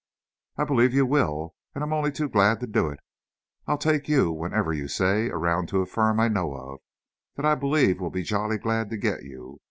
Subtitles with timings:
[0.57, 2.99] "I believe you will, and I'm only too glad to do it.
[3.67, 6.79] I'll take you, whenever you say, around to a firm I know of,
[7.35, 9.59] that I believe will be jolly glad to get you.